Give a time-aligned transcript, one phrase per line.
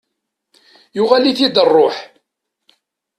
[0.97, 1.95] Yuɣal-it-id rruḥ.